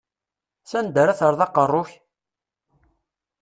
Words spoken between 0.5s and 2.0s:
S anda ara terreḍ aqerru-k?